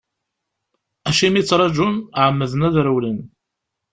Acimi 1.07 1.41
ttarǧun, 1.43 1.95
ɛemmden 2.21 2.65
ad 2.67 2.75
rewlen. 2.85 3.19